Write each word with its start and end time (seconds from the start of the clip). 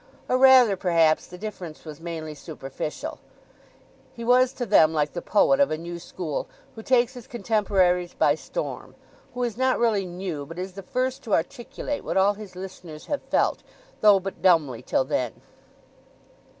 Or 0.27 0.39
rather, 0.39 0.75
perhaps, 0.75 1.27
the 1.27 1.37
difference 1.37 1.85
was 1.85 2.01
mainly 2.01 2.33
superficial; 2.33 3.19
he 4.11 4.23
was 4.23 4.51
to 4.53 4.65
them 4.65 4.93
like 4.95 5.13
the 5.13 5.21
poet 5.21 5.59
of 5.59 5.69
a 5.69 5.77
new 5.77 5.99
school 5.99 6.47
who 6.73 6.81
takes 6.81 7.13
his 7.13 7.27
contemporaries 7.27 8.15
by 8.15 8.33
storm; 8.33 8.95
who 9.35 9.43
is 9.43 9.57
not 9.57 9.77
really 9.77 10.07
new, 10.07 10.43
but 10.47 10.57
is 10.57 10.73
the 10.73 10.81
first 10.81 11.21
to 11.25 11.35
articulate 11.35 12.03
what 12.03 12.17
all 12.17 12.33
his 12.33 12.55
listeners 12.55 13.05
have 13.05 13.21
felt, 13.21 13.61
though 13.99 14.19
but 14.19 14.41
dumbly 14.41 14.81
till 14.81 15.03
then. 15.03 15.33